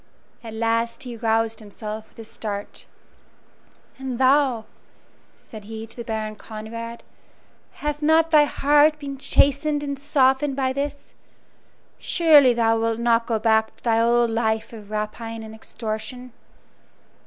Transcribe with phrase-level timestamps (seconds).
[0.43, 2.87] At last he roused himself with a start.
[3.99, 4.65] "And thou,"
[5.37, 7.03] said he to the Baron Conrad
[7.73, 11.13] "hath not thy heart been chastened and softened by this?
[11.99, 16.33] Surely thou wilt not go back to thy old life of rapine and extortion?"